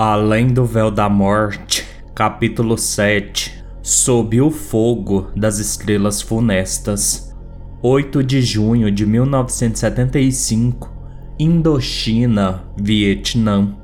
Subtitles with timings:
[0.00, 7.36] Além do Véu da Morte, capítulo 7 Sob o Fogo das Estrelas Funestas
[7.82, 10.88] 8 de junho de 1975
[11.36, 13.74] Indochina, Vietnã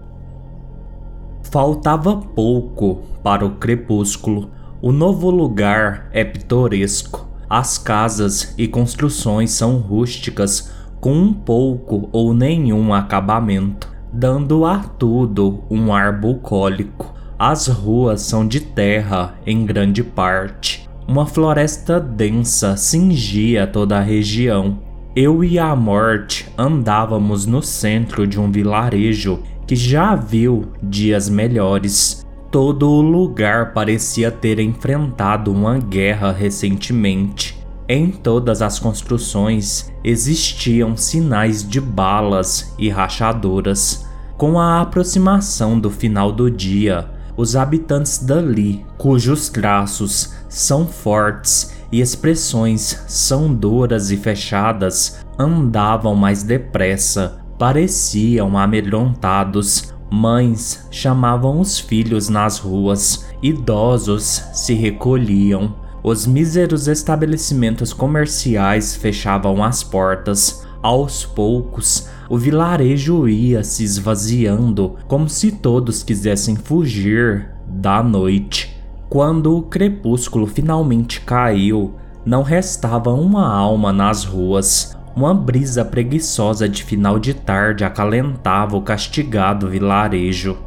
[1.51, 4.53] Faltava pouco para o crepúsculo.
[4.81, 7.29] O novo lugar é pitoresco.
[7.51, 15.64] As casas e construções são rústicas, com um pouco ou nenhum acabamento dando a tudo
[15.68, 17.12] um ar bucólico.
[17.36, 20.88] As ruas são de terra em grande parte.
[21.09, 24.78] Uma floresta densa cingia toda a região.
[25.16, 32.24] Eu e a morte andávamos no centro de um vilarejo que já viu dias melhores.
[32.52, 37.54] Todo o lugar parecia ter enfrentado uma guerra recentemente.
[37.87, 44.07] Em todas as construções existiam sinais de balas e rachaduras.
[44.38, 52.01] Com a aproximação do final do dia, os habitantes dali, cujos traços são fortes e
[52.01, 59.93] expressões são duras e fechadas, andavam mais depressa, pareciam amedrontados.
[60.10, 69.83] Mães chamavam os filhos nas ruas, idosos se recolhiam os míseros estabelecimentos comerciais fechavam as
[69.83, 70.62] portas.
[70.83, 78.77] Aos poucos, o vilarejo ia se esvaziando, como se todos quisessem fugir da noite.
[79.09, 84.94] Quando o crepúsculo finalmente caiu, não restava uma alma nas ruas.
[85.16, 90.59] Uma brisa preguiçosa de final de tarde acalentava o castigado vilarejo.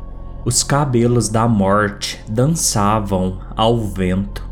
[0.44, 4.47] Os cabelos da morte dançavam ao vento.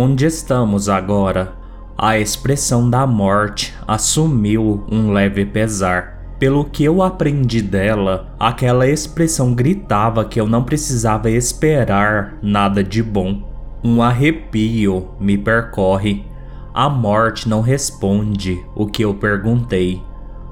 [0.00, 1.54] Onde estamos agora?
[1.98, 6.36] A expressão da morte assumiu um leve pesar.
[6.38, 13.02] Pelo que eu aprendi dela, aquela expressão gritava que eu não precisava esperar nada de
[13.02, 13.42] bom.
[13.82, 16.24] Um arrepio me percorre.
[16.72, 20.00] A morte não responde o que eu perguntei.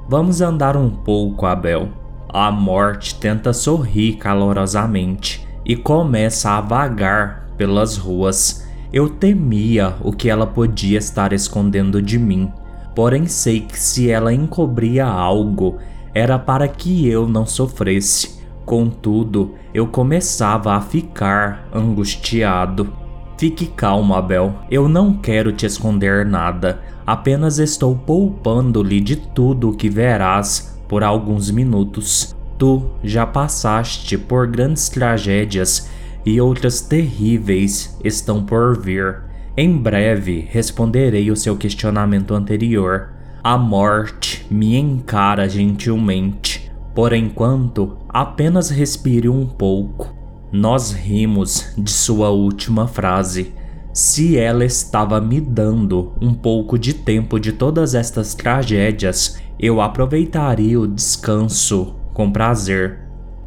[0.09, 1.91] Vamos andar um pouco, Abel.
[2.29, 8.66] A morte tenta sorrir calorosamente e começa a vagar pelas ruas
[8.97, 12.51] eu temia o que ela podia estar escondendo de mim,
[12.95, 15.77] porém sei que se ela encobria algo,
[16.15, 18.41] era para que eu não sofresse.
[18.65, 22.91] Contudo, eu começava a ficar angustiado.
[23.37, 24.55] Fique calmo, Abel.
[24.71, 26.81] Eu não quero te esconder nada.
[27.07, 32.35] Apenas estou poupando-lhe de tudo o que verás por alguns minutos.
[32.57, 35.87] Tu já passaste por grandes tragédias
[36.27, 39.23] e outras terríveis estão por vir.
[39.57, 43.13] Em breve responderei o seu questionamento anterior.
[43.45, 46.71] A morte me encara gentilmente.
[46.97, 50.15] Por enquanto, apenas respire um pouco.
[50.51, 53.55] Nós rimos de sua última frase.
[53.93, 60.79] Se ela estava me dando um pouco de tempo de todas estas tragédias, eu aproveitaria
[60.79, 63.06] o descanso com prazer.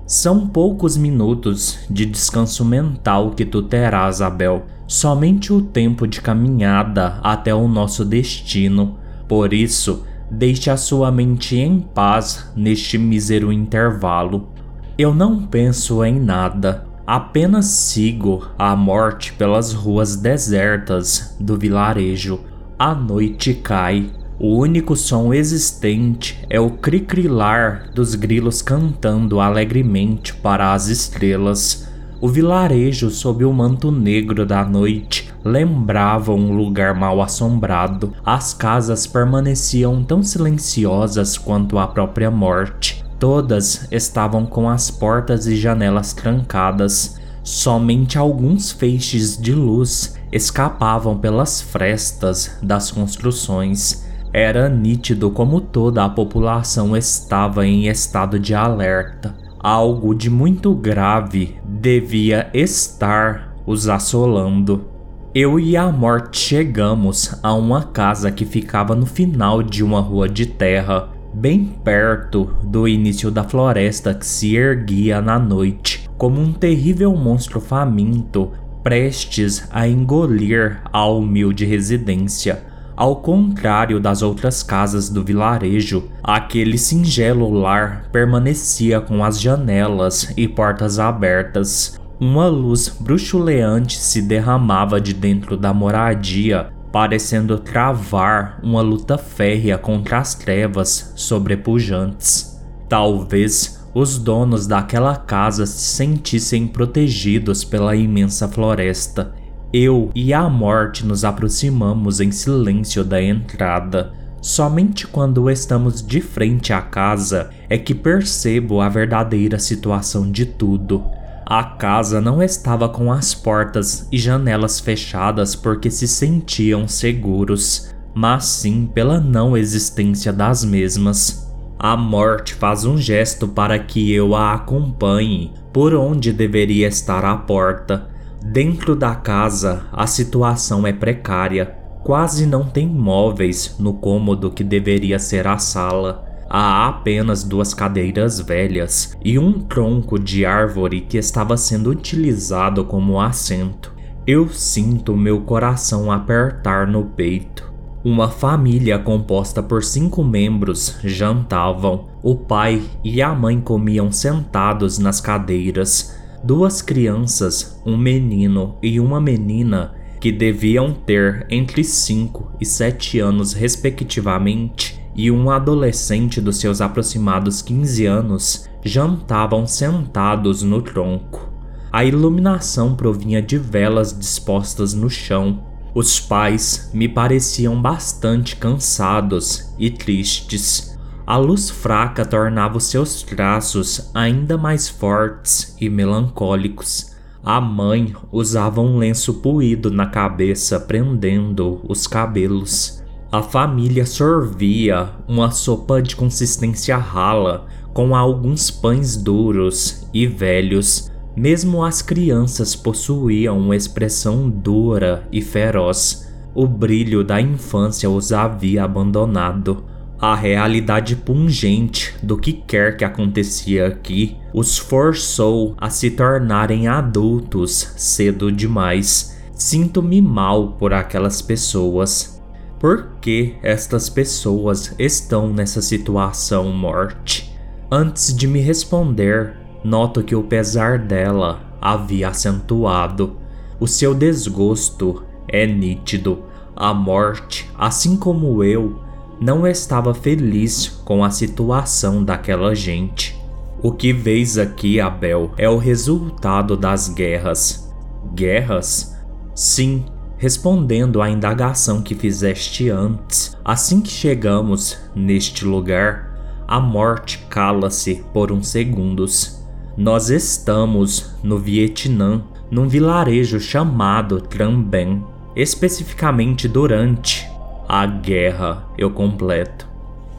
[0.10, 4.66] São poucos minutos de descanso mental que tu terás, Abel.
[4.88, 8.98] Somente o tempo de caminhada até o nosso destino.
[9.28, 14.50] Por isso, deixe a sua mente em paz neste mísero intervalo.
[14.98, 22.40] Eu não penso em nada, apenas sigo a morte pelas ruas desertas do vilarejo.
[22.80, 30.74] A noite cai o único som existente é o cricrilar dos grilos cantando alegremente para
[30.74, 31.90] as estrelas.
[32.22, 38.14] O vilarejo sob o manto negro da noite lembrava um lugar mal assombrado.
[38.26, 43.04] As casas permaneciam tão silenciosas quanto a própria morte.
[43.20, 47.20] Todas estavam com as portas e janelas trancadas.
[47.44, 54.08] Somente alguns feixes de luz escapavam pelas frestas das construções.
[54.32, 59.36] Era nítido como toda a população estava em estado de alerta.
[59.60, 64.86] Algo de muito grave devia estar os assolando.
[65.34, 70.30] Eu e a morte chegamos a uma casa que ficava no final de uma rua
[70.30, 76.54] de terra, bem perto do início da floresta que se erguia na noite, como um
[76.54, 78.52] terrível monstro faminto,
[78.84, 82.69] prestes a engolir a humilde residência.
[83.00, 90.50] Ao contrário das outras casas do vilarejo, aquele singelo lar permanecia com as janelas e
[90.50, 91.98] portas abertas.
[92.20, 100.18] Uma luz bruxuleante se derramava de dentro da moradia, parecendo travar uma luta férrea contra
[100.18, 102.62] as trevas sobrepujantes.
[102.90, 109.39] Talvez os donos daquela casa se sentissem protegidos pela imensa floresta.
[109.72, 114.12] Eu e a morte nos aproximamos em silêncio da entrada.
[114.42, 121.04] Somente quando estamos de frente à casa é que percebo a verdadeira situação de tudo.
[121.46, 128.46] A casa não estava com as portas e janelas fechadas porque se sentiam seguros, mas
[128.46, 131.48] sim pela não existência das mesmas.
[131.78, 137.36] A morte faz um gesto para que eu a acompanhe por onde deveria estar a
[137.36, 138.18] porta.
[138.42, 141.76] Dentro da casa, a situação é precária.
[142.04, 146.26] Quase não tem móveis no cômodo que deveria ser a sala.
[146.50, 153.20] Há apenas duas cadeiras velhas e um tronco de árvore que estava sendo utilizado como
[153.20, 153.94] assento.
[154.26, 157.70] Eu sinto meu coração apertar no peito.
[158.04, 162.08] Uma família composta por cinco membros jantavam.
[162.24, 166.18] O pai e a mãe comiam sentados nas cadeiras.
[166.42, 173.52] Duas crianças, um menino e uma menina, que deviam ter entre 5 e 7 anos
[173.52, 181.52] respectivamente, e um adolescente dos seus aproximados 15 anos jantavam sentados no tronco.
[181.92, 185.64] A iluminação provinha de velas dispostas no chão.
[185.94, 190.98] Os pais me pareciam bastante cansados e tristes.
[191.30, 197.16] A luz fraca tornava os seus traços ainda mais fortes e melancólicos.
[197.44, 203.04] A mãe usava um lenço puído na cabeça, prendendo os cabelos.
[203.32, 211.12] A família sorvia uma sopa de consistência rala com alguns pães duros e velhos.
[211.38, 216.28] Mesmo as crianças possuíam uma expressão dura e feroz.
[216.56, 219.86] O brilho da infância os havia abandonado.
[220.22, 227.94] A realidade pungente do que quer que acontecia aqui os forçou a se tornarem adultos
[227.96, 229.38] cedo demais.
[229.54, 232.40] Sinto-me mal por aquelas pessoas
[232.80, 237.54] por que estas pessoas estão nessa situação morte?
[237.92, 243.36] Antes de me responder, noto que o pesar dela havia acentuado.
[243.82, 246.42] O seu desgosto é nítido.
[246.74, 248.98] A morte, assim como eu,
[249.40, 253.40] não estava feliz com a situação daquela gente.
[253.82, 257.90] O que vês aqui, Abel, é o resultado das guerras.
[258.36, 259.16] Guerras?
[259.56, 260.04] Sim,
[260.38, 263.56] respondendo à indagação que fizeste antes.
[263.64, 269.64] Assim que chegamos neste lugar, a morte cala-se por uns segundos.
[269.96, 275.24] Nós estamos no Vietnã, num vilarejo chamado Tramben,
[275.56, 277.50] especificamente durante
[277.90, 279.90] a guerra, eu completo.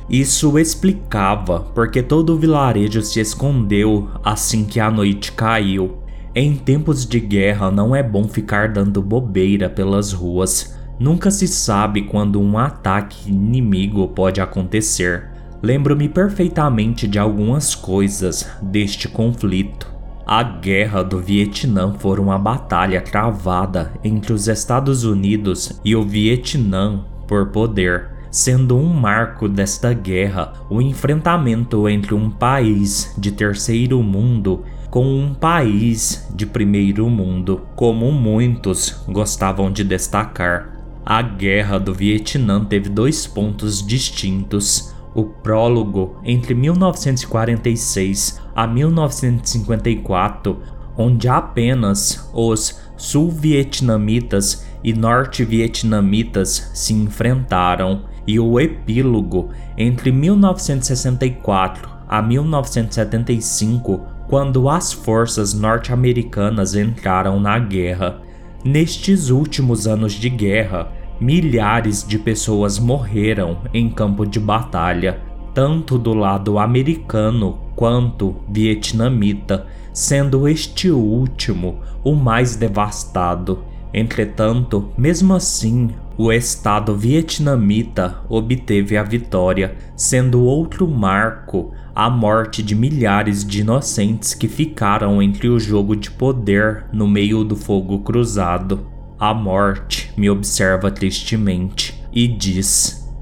[0.08, 6.00] Isso explicava porque todo o vilarejo se escondeu assim que a noite caiu
[6.32, 10.78] em tempos de guerra não é bom ficar dando bobeira pelas ruas.
[10.96, 15.28] Nunca se sabe quando um ataque inimigo pode acontecer.
[15.60, 19.90] Lembro-me perfeitamente de algumas coisas deste conflito.
[20.24, 27.04] A Guerra do Vietnã foi uma batalha travada entre os Estados Unidos e o Vietnã
[27.30, 34.64] por poder, sendo um marco desta guerra o enfrentamento entre um país de terceiro mundo
[34.90, 40.76] com um país de primeiro mundo, como muitos gostavam de destacar.
[41.06, 44.92] A Guerra do Vietnã teve dois pontos distintos.
[45.14, 50.60] O prólogo entre 1946 a 1954,
[50.96, 64.00] onde apenas os sul-vietnamitas e norte-vietnamitas se enfrentaram, e o epílogo entre 1964 a 1975,
[64.28, 68.20] quando as forças norte-americanas entraram na guerra.
[68.64, 75.20] Nestes últimos anos de guerra, milhares de pessoas morreram em campo de batalha,
[75.54, 83.64] tanto do lado americano quanto vietnamita, sendo este último o mais devastado.
[83.92, 92.74] Entretanto, mesmo assim, o Estado vietnamita obteve a vitória, sendo outro marco a morte de
[92.74, 98.86] milhares de inocentes que ficaram entre o jogo de poder no meio do fogo cruzado.
[99.18, 103.12] A morte me observa tristemente e diz: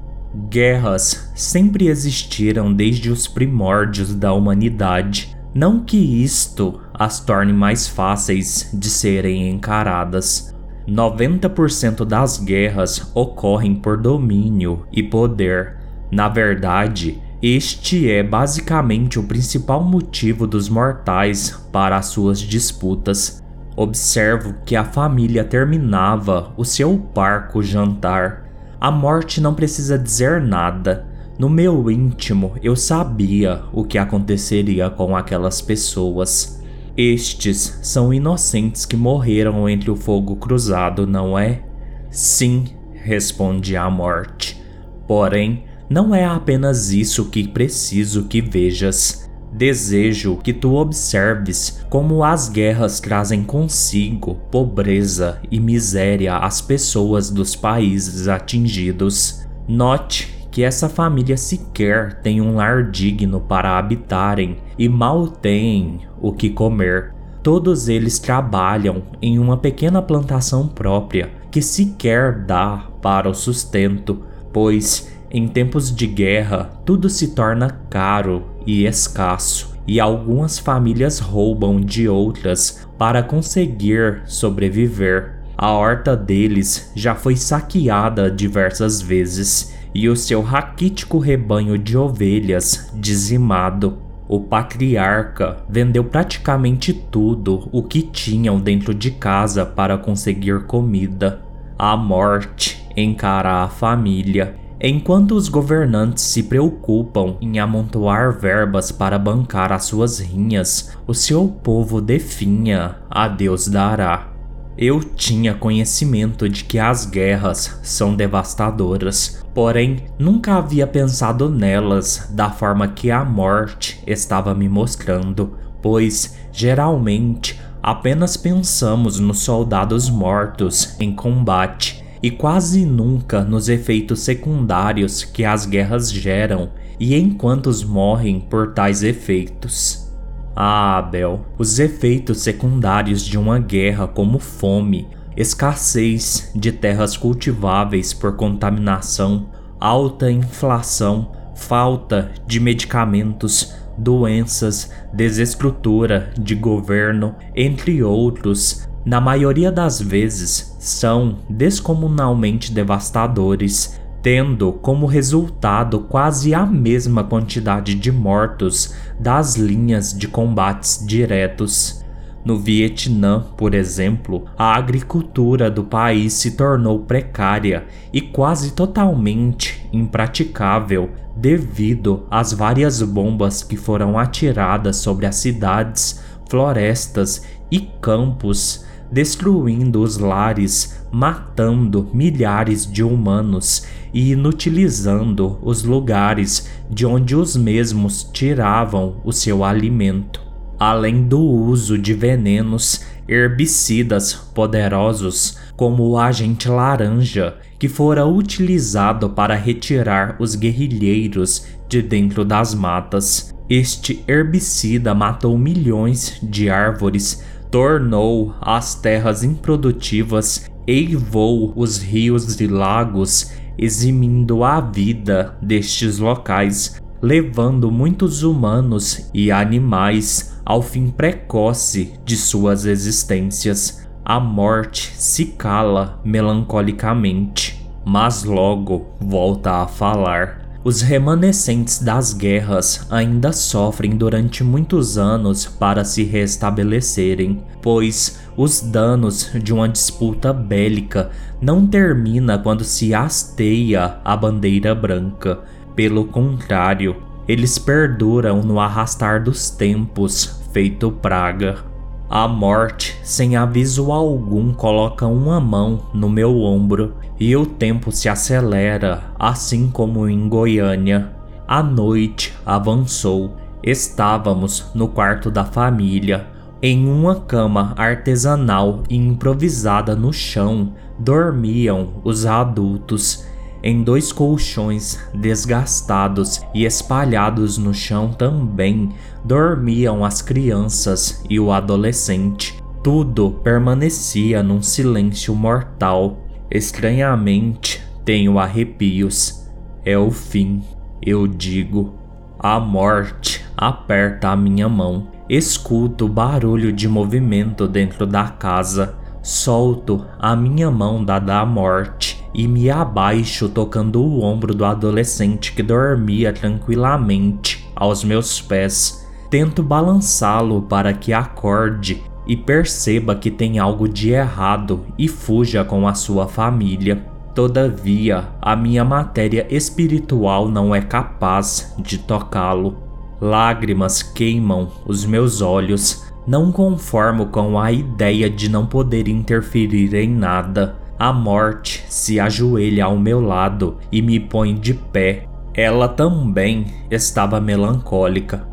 [0.49, 5.35] Guerras sempre existiram desde os primórdios da humanidade.
[5.53, 10.55] Não que isto as torne mais fáceis de serem encaradas.
[10.87, 15.77] 90% das guerras ocorrem por domínio e poder.
[16.11, 23.41] Na verdade, Este é basicamente o principal motivo dos mortais para as suas disputas.
[23.77, 28.43] Observo que a família terminava o seu parco jantar.
[28.77, 31.07] A morte não precisa dizer nada.
[31.37, 36.58] No meu íntimo, eu sabia o que aconteceria com aquelas pessoas.
[37.01, 41.63] Estes são inocentes que morreram entre o fogo cruzado, não é?
[42.11, 44.61] Sim, responde a morte.
[45.07, 49.31] Porém, não é apenas isso que preciso que vejas.
[49.49, 57.55] Desejo que tu observes como as guerras trazem consigo pobreza e miséria às pessoas dos
[57.55, 59.47] países atingidos.
[59.65, 66.33] Note que essa família sequer tem um lar digno para habitarem e mal têm o
[66.33, 67.13] que comer.
[67.41, 75.11] Todos eles trabalham em uma pequena plantação própria que sequer dá para o sustento, pois
[75.31, 82.09] em tempos de guerra, tudo se torna caro e escasso, e algumas famílias roubam de
[82.09, 85.39] outras para conseguir sobreviver.
[85.55, 92.91] A horta deles já foi saqueada diversas vezes e o seu raquítico rebanho de ovelhas
[92.93, 93.99] dizimado.
[94.27, 101.41] O patriarca vendeu praticamente tudo o que tinham dentro de casa para conseguir comida.
[101.77, 109.73] A morte encara a família Enquanto os governantes se preocupam em amontoar verbas para bancar
[109.73, 114.38] as suas rinhas, o seu povo definha a Deus dará.
[114.81, 122.49] Eu tinha conhecimento de que as guerras são devastadoras, porém nunca havia pensado nelas da
[122.49, 131.13] forma que a morte estava me mostrando, pois geralmente apenas pensamos nos soldados mortos em
[131.13, 138.39] combate e quase nunca nos efeitos secundários que as guerras geram e em quantos morrem
[138.39, 140.08] por tais efeitos.
[140.55, 148.35] Ah, Abel, os efeitos secundários de uma guerra como fome, escassez de terras cultiváveis por
[148.35, 160.01] contaminação, alta inflação, falta de medicamentos, doenças, desestrutura de governo, entre outros, na maioria das
[160.01, 170.13] vezes são descomunalmente devastadores, tendo como resultado quase a mesma quantidade de mortos das linhas
[170.13, 172.03] de combates diretos.
[172.43, 181.09] No Vietnã, por exemplo, a agricultura do país se tornou precária e quase totalmente impraticável
[181.35, 190.17] devido às várias bombas que foram atiradas sobre as cidades, florestas e campos destruindo os
[190.17, 199.31] lares, matando milhares de humanos e inutilizando os lugares de onde os mesmos tiravam o
[199.31, 200.41] seu alimento.
[200.79, 209.55] Além do uso de venenos, herbicidas poderosos como o agente laranja, que fora utilizado para
[209.55, 213.53] retirar os guerrilheiros de dentro das matas.
[213.69, 223.51] Este herbicida matou milhões de árvores, tornou as terras improdutivas, eivou os rios e lagos,
[223.77, 232.85] eximindo a vida destes locais, levando muitos humanos e animais ao fim precoce de suas
[232.85, 234.07] existências.
[234.25, 240.58] A morte se cala melancolicamente, mas logo volta a falar.
[240.81, 249.51] Os remanescentes das guerras ainda sofrem durante muitos anos para se restabelecerem, pois os danos
[249.61, 251.31] de uma disputa bélica
[251.61, 255.59] não termina quando se hasteia a bandeira branca.
[255.97, 261.83] Pelo contrário, eles perduram no arrastar dos tempos, feito praga.
[262.29, 268.29] A morte, sem aviso algum, coloca uma mão no meu ombro e o tempo se
[268.29, 271.31] acelera, assim como em Goiânia.
[271.67, 273.55] A noite avançou.
[273.81, 276.45] Estávamos no quarto da família.
[276.83, 283.43] Em uma cama artesanal e improvisada no chão dormiam os adultos
[283.81, 289.09] em dois colchões desgastados e espalhados no chão também
[289.43, 292.81] dormiam as crianças e o adolescente.
[293.03, 296.37] Tudo permanecia num silêncio mortal.
[296.69, 299.65] Estranhamente, tenho arrepios.
[300.05, 300.83] É o fim,
[301.21, 302.13] eu digo.
[302.59, 305.29] A morte aperta a minha mão.
[305.49, 309.15] Escuto barulho de movimento dentro da casa.
[309.41, 315.71] Solto a minha mão dada à morte e me abaixo tocando o ombro do adolescente
[315.71, 319.28] que dormia tranquilamente aos meus pés.
[319.49, 326.07] Tento balançá-lo para que acorde e perceba que tem algo de errado e fuja com
[326.07, 327.25] a sua família.
[327.55, 332.97] Todavia, a minha matéria espiritual não é capaz de tocá-lo.
[333.41, 336.25] Lágrimas queimam os meus olhos.
[336.45, 340.95] Não conformo com a ideia de não poder interferir em nada.
[341.17, 345.45] A morte se ajoelha ao meu lado e me põe de pé.
[345.73, 348.68] Ela também estava melancólica.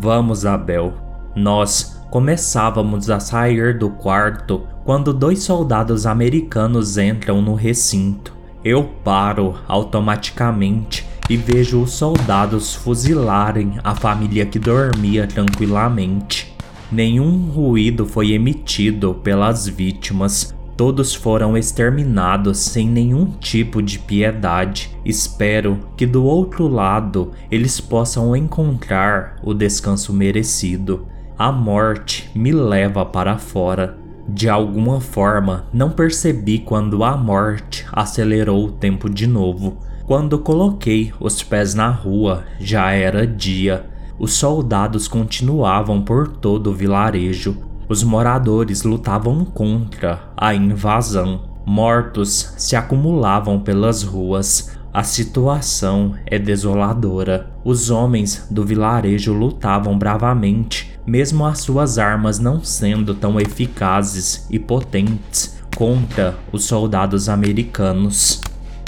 [0.00, 0.92] Vamos, Abel.
[1.36, 8.34] Nós começávamos a sair do quarto quando dois soldados americanos entram no recinto.
[8.64, 16.54] Eu paro automaticamente e vejo os soldados fuzilarem a família que dormia tranquilamente.
[16.90, 24.90] Nenhum ruído foi emitido pelas vítimas, Todos foram exterminados sem nenhum tipo de piedade.
[25.04, 31.06] Espero que do outro lado eles possam encontrar o descanso merecido.
[31.38, 33.96] A morte me leva para fora.
[34.26, 39.78] De alguma forma, não percebi quando a morte acelerou o tempo de novo.
[40.06, 43.86] Quando coloquei os pés na rua, já era dia.
[44.18, 47.56] Os soldados continuavam por todo o vilarejo.
[47.88, 51.42] Os moradores lutavam contra a invasão.
[51.66, 54.76] Mortos se acumulavam pelas ruas.
[54.92, 57.50] A situação é desoladora.
[57.64, 64.58] Os homens do vilarejo lutavam bravamente mesmo as suas armas não sendo tão eficazes e
[64.58, 68.40] potentes contra os soldados americanos.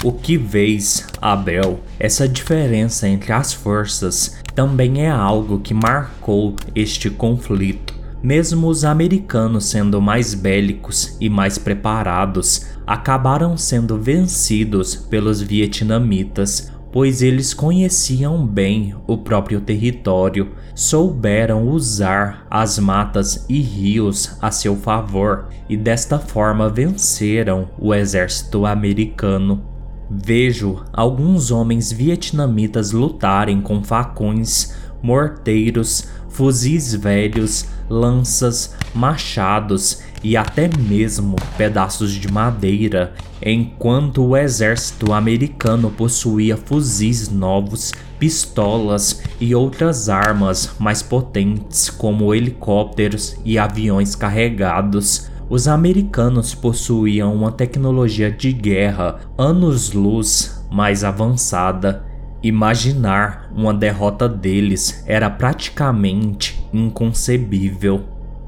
[0.03, 7.09] O que vês, Abel, essa diferença entre as forças também é algo que marcou este
[7.09, 7.96] conflito.
[8.21, 17.21] Mesmo os americanos sendo mais bélicos e mais preparados, acabaram sendo vencidos pelos vietnamitas, pois
[17.21, 25.47] eles conheciam bem o próprio território, souberam usar as matas e rios a seu favor
[25.69, 29.63] e desta forma venceram o exército americano.
[30.09, 41.35] Vejo alguns homens vietnamitas lutarem com facões, morteiros, fuzis velhos, lanças, machados e até mesmo
[41.57, 51.03] pedaços de madeira, enquanto o exército americano possuía fuzis novos, pistolas e outras armas mais
[51.03, 55.29] potentes, como helicópteros e aviões carregados.
[55.49, 62.03] Os americanos possuíam uma tecnologia de guerra anos-luz mais avançada.
[62.43, 68.03] Imaginar uma derrota deles era praticamente inconcebível.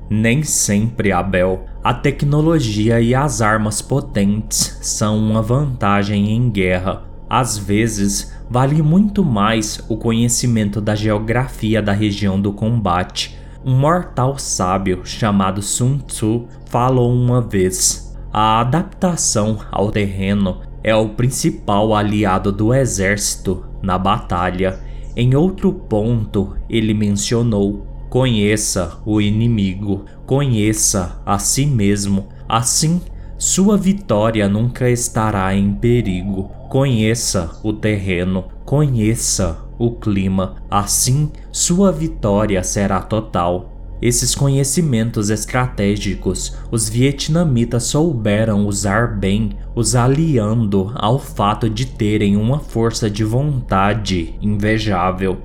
[0.09, 1.65] Nem sempre, Abel.
[1.83, 7.03] A tecnologia e as armas potentes são uma vantagem em guerra.
[7.29, 13.37] Às vezes, vale muito mais o conhecimento da geografia da região do combate.
[13.63, 21.09] Um mortal sábio chamado Sun Tzu falou uma vez: a adaptação ao terreno é o
[21.09, 24.79] principal aliado do exército na batalha.
[25.15, 32.99] Em outro ponto, ele mencionou Conheça o inimigo, conheça a si mesmo, assim
[33.37, 36.51] sua vitória nunca estará em perigo.
[36.69, 43.79] Conheça o terreno, conheça o clima, assim sua vitória será total.
[44.01, 52.59] Esses conhecimentos estratégicos os vietnamitas souberam usar bem, os aliando ao fato de terem uma
[52.59, 55.37] força de vontade invejável.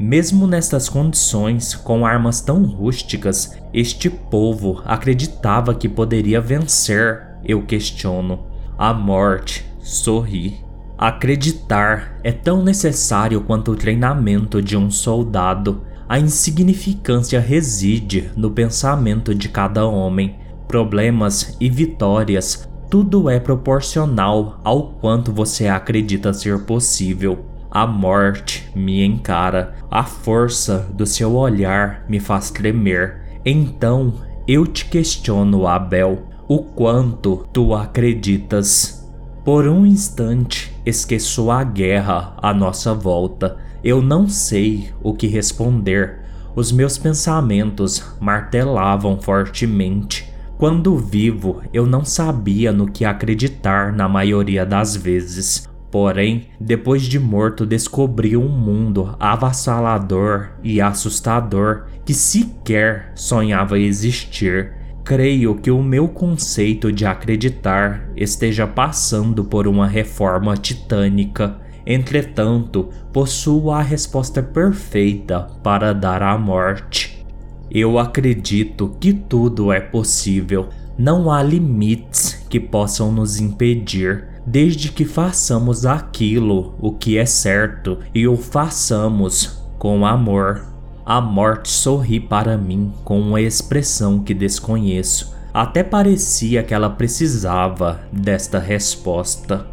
[0.00, 8.46] Mesmo nestas condições, com armas tão rústicas, este povo acreditava que poderia vencer, eu questiono.
[8.78, 10.64] A morte sorri.
[10.96, 15.82] Acreditar é tão necessário quanto o treinamento de um soldado.
[16.08, 20.34] A insignificância reside no pensamento de cada homem.
[20.66, 27.49] Problemas e vitórias, tudo é proporcional ao quanto você acredita ser possível.
[27.70, 33.20] A morte me encara, a força do seu olhar me faz tremer.
[33.44, 34.14] Então
[34.48, 39.08] eu te questiono, Abel, o quanto tu acreditas.
[39.44, 43.56] Por um instante esqueço a guerra à nossa volta.
[43.84, 46.18] Eu não sei o que responder.
[46.56, 50.28] Os meus pensamentos martelavam fortemente.
[50.58, 55.69] Quando vivo, eu não sabia no que acreditar na maioria das vezes.
[55.90, 64.72] Porém, depois de morto, descobri um mundo avassalador e assustador que sequer sonhava existir.
[65.04, 71.58] Creio que o meu conceito de acreditar esteja passando por uma reforma titânica.
[71.84, 77.26] Entretanto, possuo a resposta perfeita para dar à morte.
[77.68, 80.68] Eu acredito que tudo é possível.
[80.96, 87.98] Não há limites que possam nos impedir, desde que façamos aquilo o que é certo
[88.14, 90.66] e o façamos com amor.
[91.04, 95.34] A morte sorri para mim com uma expressão que desconheço.
[95.52, 99.66] Até parecia que ela precisava desta resposta.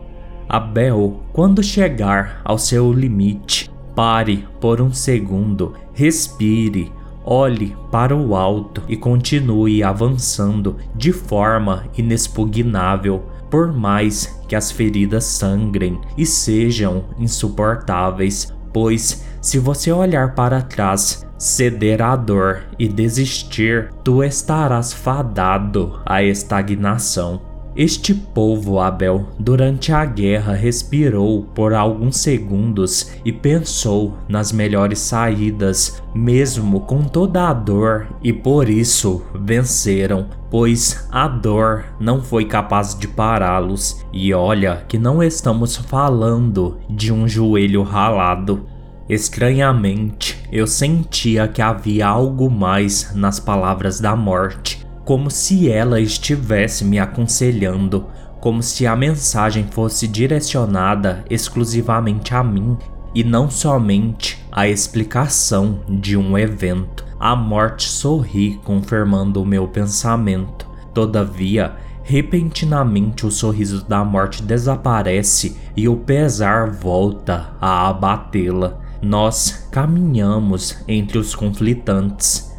[0.49, 6.91] Abel, quando chegar ao seu limite, pare por um segundo, respire,
[7.25, 15.23] olhe para o alto e continue avançando de forma inexpugnável, por mais que as feridas
[15.25, 23.91] sangrem e sejam insuportáveis, pois se você olhar para trás, ceder à dor e desistir,
[24.03, 27.46] tu estarás fadado à estagnação.
[27.77, 36.01] Este povo, Abel, durante a guerra respirou por alguns segundos e pensou nas melhores saídas,
[36.11, 42.97] mesmo com toda a dor, e por isso venceram, pois a dor não foi capaz
[42.97, 44.03] de pará-los.
[44.11, 48.65] E olha que não estamos falando de um joelho ralado.
[49.07, 56.83] Estranhamente, eu sentia que havia algo mais nas palavras da morte, como se ela estivesse
[56.83, 58.07] me aconselhando,
[58.41, 62.77] como se a mensagem fosse direcionada exclusivamente a mim
[63.15, 67.05] e não somente a explicação de um evento.
[67.17, 70.67] A morte sorri, confirmando o meu pensamento.
[70.93, 78.77] Todavia, repentinamente o sorriso da morte desaparece e o pesar volta a abatê-la.
[79.01, 82.53] Nós caminhamos entre os conflitantes.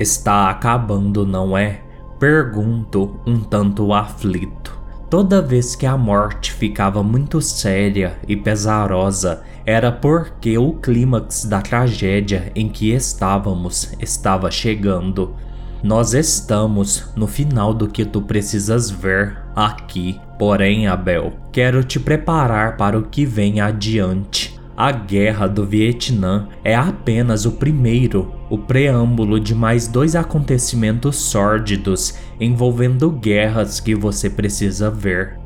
[0.00, 1.91] Está acabando, não é?
[2.22, 4.80] Pergunto, um tanto aflito.
[5.10, 11.60] Toda vez que a morte ficava muito séria e pesarosa, era porque o clímax da
[11.60, 15.34] tragédia em que estávamos estava chegando.
[15.82, 20.20] Nós estamos no final do que tu precisas ver aqui.
[20.38, 24.51] Porém, Abel, quero te preparar para o que vem adiante.
[24.76, 32.14] A Guerra do Vietnã é apenas o primeiro, o preâmbulo de mais dois acontecimentos sórdidos
[32.40, 35.38] envolvendo guerras que você precisa ver.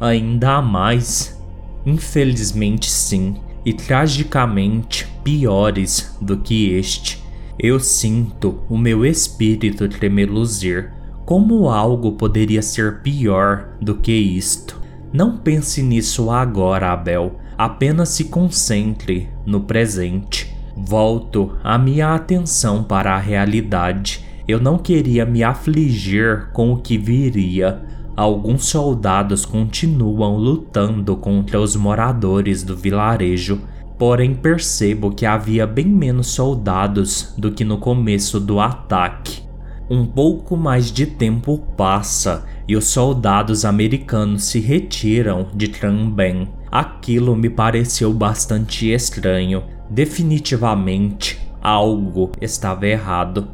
[0.00, 1.38] Ainda há mais?
[1.84, 7.22] Infelizmente, sim, e tragicamente piores do que este.
[7.58, 10.90] Eu sinto o meu espírito tremeluzir.
[11.26, 14.80] Como algo poderia ser pior do que isto?
[15.12, 17.39] Não pense nisso agora, Abel.
[17.60, 20.50] Apenas se concentre no presente.
[20.74, 24.24] Volto a minha atenção para a realidade.
[24.48, 27.82] Eu não queria me afligir com o que viria.
[28.16, 33.60] Alguns soldados continuam lutando contra os moradores do vilarejo,
[33.98, 39.42] porém percebo que havia bem menos soldados do que no começo do ataque.
[39.90, 46.48] Um pouco mais de tempo passa e os soldados americanos se retiram de Trambem.
[46.70, 49.64] Aquilo me pareceu bastante estranho.
[49.88, 53.48] Definitivamente algo estava errado.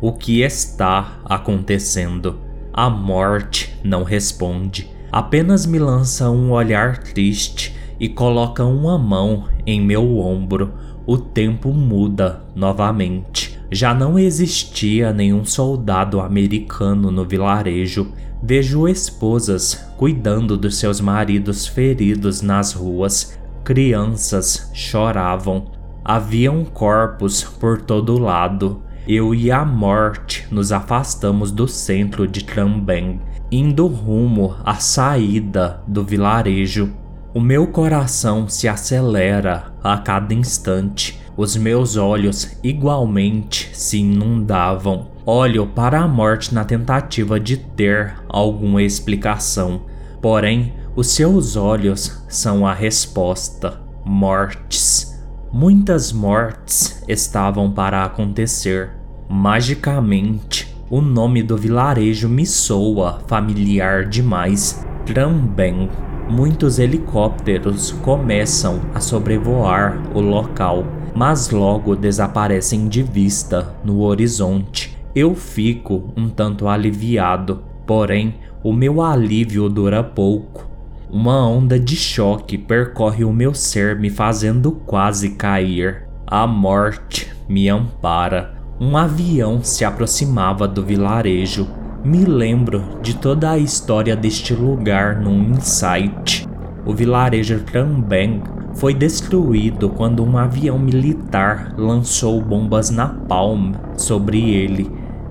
[0.00, 2.38] O que está acontecendo?
[2.72, 9.80] A morte não responde, apenas me lança um olhar triste e coloca uma mão em
[9.80, 10.72] meu ombro.
[11.04, 13.58] O tempo muda novamente.
[13.72, 18.12] Já não existia nenhum soldado americano no vilarejo.
[18.42, 28.18] Vejo esposas cuidando dos seus maridos feridos nas ruas, crianças choravam, haviam corpos por todo
[28.18, 28.80] lado.
[29.06, 33.20] Eu e a morte nos afastamos do centro de Trambem,
[33.52, 36.90] indo rumo à saída do vilarejo.
[37.34, 45.08] O meu coração se acelera a cada instante, os meus olhos igualmente se inundavam.
[45.26, 49.82] Olho para a morte na tentativa de ter alguma explicação,
[50.20, 55.18] porém, os seus olhos são a resposta: mortes.
[55.52, 58.90] Muitas mortes estavam para acontecer.
[59.28, 64.84] Magicamente, o nome do vilarejo me soa familiar demais.
[65.06, 65.88] Trambem.
[66.28, 74.96] Muitos helicópteros começam a sobrevoar o local, mas logo desaparecem de vista no horizonte.
[75.14, 80.68] Eu fico um tanto aliviado, porém o meu alívio dura pouco.
[81.10, 86.06] Uma onda de choque percorre o meu ser, me fazendo quase cair.
[86.26, 88.54] A morte me ampara.
[88.78, 91.66] Um avião se aproximava do vilarejo.
[92.04, 96.46] Me lembro de toda a história deste lugar num insight.
[96.86, 98.42] O vilarejo Trambang
[98.74, 104.90] foi destruído quando um avião militar lançou bombas napalm sobre ele.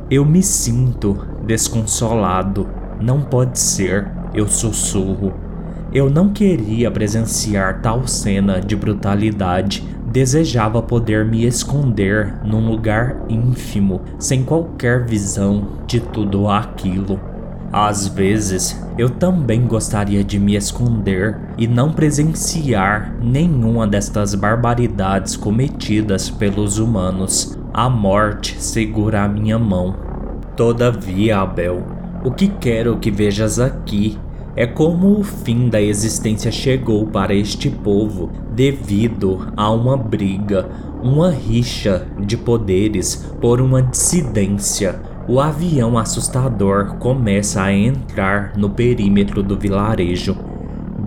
[0.09, 2.78] Eu me sinto desconsolado.
[2.99, 5.33] Não pode ser, eu sussurro.
[5.93, 9.83] Eu não queria presenciar tal cena de brutalidade.
[10.05, 17.19] Desejava poder me esconder num lugar ínfimo, sem qualquer visão de tudo aquilo.
[17.71, 26.29] Às vezes, eu também gostaria de me esconder e não presenciar nenhuma destas barbaridades cometidas
[26.29, 27.57] pelos humanos.
[27.71, 29.95] A morte segura a minha mão.
[30.55, 34.17] Todavia, Abel, o que quero que vejas aqui
[34.55, 40.67] é como o fim da existência chegou para este povo devido a uma briga,
[41.01, 44.99] uma rixa de poderes por uma dissidência.
[45.29, 50.35] O avião assustador começa a entrar no perímetro do vilarejo.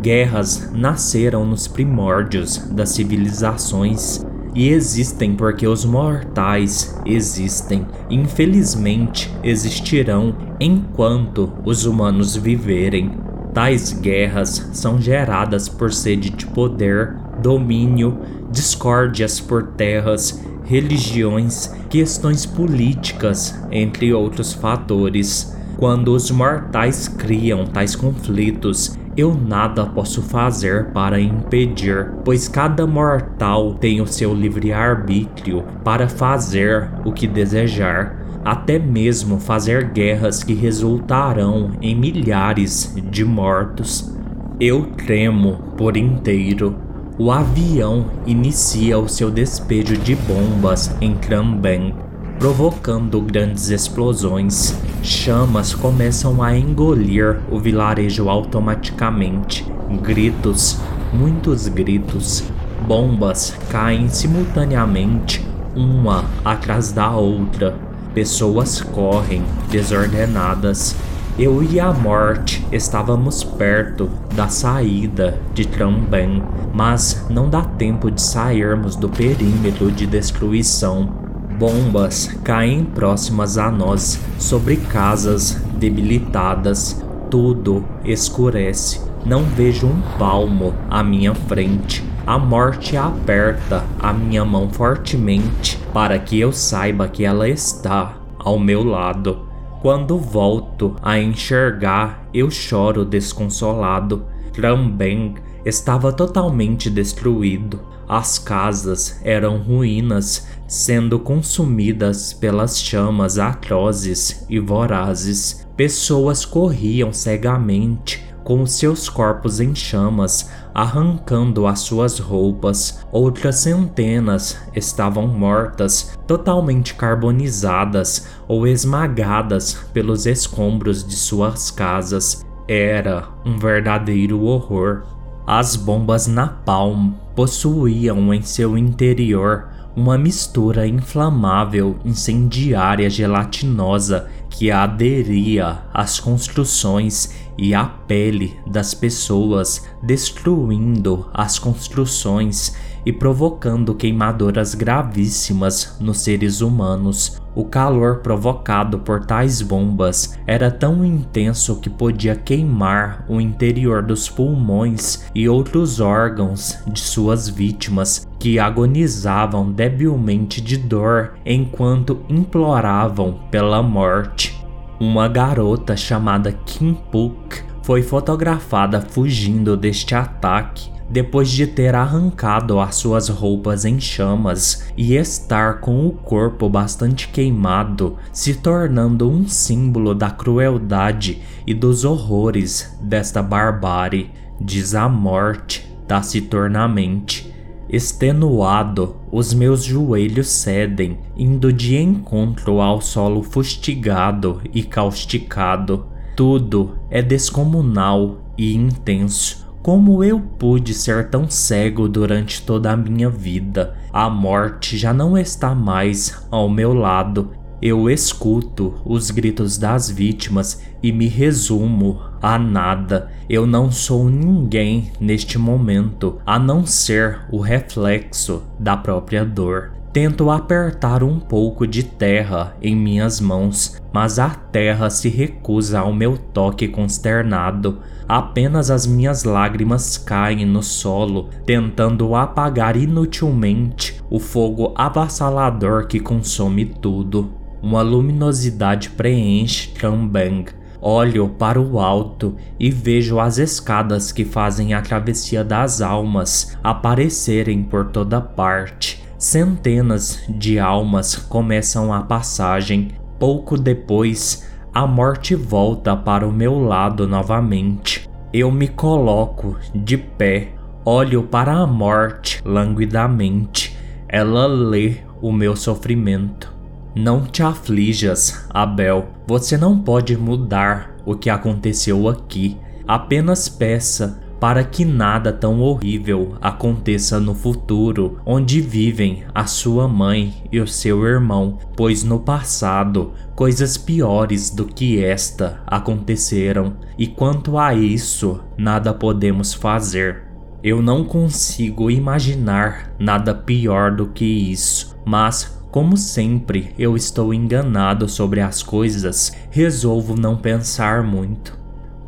[0.00, 7.86] Guerras nasceram nos primórdios das civilizações e existem porque os mortais existem.
[8.10, 13.12] Infelizmente, existirão enquanto os humanos viverem.
[13.54, 18.18] Tais guerras são geradas por sede de poder, domínio,
[18.50, 25.54] discórdias por terras, religiões, questões políticas, entre outros fatores.
[25.76, 33.74] Quando os mortais criam tais conflitos, eu nada posso fazer para impedir, pois cada mortal
[33.74, 41.70] tem o seu livre-arbítrio para fazer o que desejar até mesmo fazer guerras que resultarão
[41.80, 44.12] em milhares de mortos.
[44.58, 46.76] Eu tremo por inteiro.
[47.18, 51.94] O avião inicia o seu despejo de bombas em Trambem,
[52.42, 54.76] provocando grandes explosões.
[55.00, 59.64] Chamas começam a engolir o vilarejo automaticamente.
[60.02, 60.76] Gritos,
[61.12, 62.42] muitos gritos.
[62.84, 67.78] Bombas caem simultaneamente, uma atrás da outra
[68.12, 70.96] Pessoas correm, desordenadas.
[71.38, 76.42] Eu e a morte estávamos perto da saída de Trambem,
[76.74, 81.21] mas não dá tempo de sairmos do perímetro de destruição.
[81.58, 87.04] Bombas caem próximas a nós, sobre casas debilitadas.
[87.30, 89.00] Tudo escurece.
[89.24, 92.04] Não vejo um palmo à minha frente.
[92.26, 98.58] A morte aperta a minha mão fortemente para que eu saiba que ela está ao
[98.58, 99.46] meu lado.
[99.80, 104.24] Quando volto a enxergar, eu choro desconsolado.
[104.52, 105.34] Trambem
[105.64, 107.80] estava totalmente destruído.
[108.08, 115.68] As casas eram ruínas, sendo consumidas pelas chamas atrozes e vorazes.
[115.76, 123.04] Pessoas corriam cegamente com seus corpos em chamas, arrancando as suas roupas.
[123.12, 132.46] Outras centenas estavam mortas, totalmente carbonizadas ou esmagadas pelos escombros de suas casas.
[132.66, 135.02] Era um verdadeiro horror.
[135.46, 146.20] As bombas napalm possuíam em seu interior uma mistura inflamável, incendiária, gelatinosa que aderia às
[146.20, 156.60] construções e à pele das pessoas, destruindo as construções e provocando queimaduras gravíssimas nos seres
[156.60, 157.40] humanos.
[157.54, 164.28] O calor provocado por tais bombas era tão intenso que podia queimar o interior dos
[164.28, 173.82] pulmões e outros órgãos de suas vítimas, que agonizavam debilmente de dor enquanto imploravam pela
[173.82, 174.61] morte.
[175.02, 182.94] Uma garota chamada Kim Puk foi fotografada fugindo deste ataque depois de ter arrancado as
[182.94, 190.14] suas roupas em chamas e estar com o corpo bastante queimado, se tornando um símbolo
[190.14, 197.51] da crueldade e dos horrores desta barbárie, diz a morte taciturnamente.
[197.92, 206.06] Extenuado, os meus joelhos cedem, indo de encontro ao solo fustigado e causticado.
[206.34, 213.28] Tudo é descomunal e intenso como eu pude ser tão cego durante toda a minha
[213.28, 213.96] vida?
[214.12, 217.50] A morte já não está mais ao meu lado.
[217.82, 223.28] Eu escuto os gritos das vítimas e me resumo a nada.
[223.48, 229.90] Eu não sou ninguém neste momento, a não ser o reflexo da própria dor.
[230.12, 236.12] Tento apertar um pouco de terra em minhas mãos, mas a terra se recusa ao
[236.12, 237.98] meu toque consternado.
[238.28, 246.84] Apenas as minhas lágrimas caem no solo, tentando apagar inutilmente o fogo avassalador que consome
[246.84, 247.60] tudo.
[247.82, 250.66] Uma luminosidade preenche Chambang.
[251.00, 257.82] Olho para o alto e vejo as escadas que fazem a travessia das almas aparecerem
[257.82, 259.20] por toda parte.
[259.36, 263.08] Centenas de almas começam a passagem.
[263.36, 268.30] Pouco depois, a morte volta para o meu lado novamente.
[268.52, 270.68] Eu me coloco de pé,
[271.04, 273.98] olho para a morte languidamente.
[274.28, 276.71] Ela lê o meu sofrimento.
[277.14, 279.28] Não te aflijas, Abel.
[279.46, 282.78] Você não pode mudar o que aconteceu aqui.
[283.06, 290.54] Apenas peça para que nada tão horrível aconteça no futuro, onde vivem a sua mãe
[290.70, 297.76] e o seu irmão, pois no passado coisas piores do que esta aconteceram, e quanto
[297.76, 300.44] a isso, nada podemos fazer.
[300.80, 308.26] Eu não consigo imaginar nada pior do que isso, mas como sempre eu estou enganado
[308.26, 311.78] sobre as coisas, resolvo não pensar muito.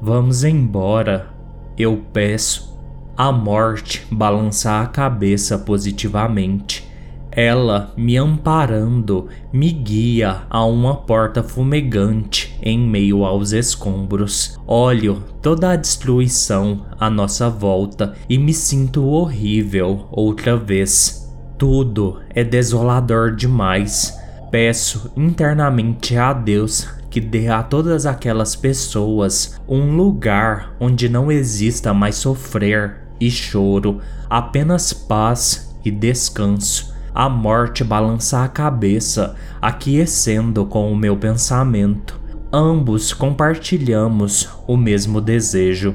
[0.02, 1.30] Vamos embora,
[1.76, 2.78] eu peço.
[3.16, 6.86] A morte balança a cabeça positivamente.
[7.30, 14.60] Ela, me amparando, me guia a uma porta fumegante em meio aos escombros.
[14.66, 21.23] Olho toda a destruição à nossa volta e me sinto horrível outra vez.
[21.56, 24.18] Tudo é desolador demais.
[24.50, 31.94] Peço internamente a Deus que dê a todas aquelas pessoas um lugar onde não exista
[31.94, 36.92] mais sofrer e choro, apenas paz e descanso.
[37.14, 42.20] A morte balança a cabeça, aquecendo com o meu pensamento.
[42.52, 45.94] Ambos compartilhamos o mesmo desejo.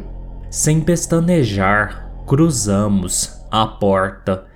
[0.49, 4.48] Sem pestanejar, cruzamos a porta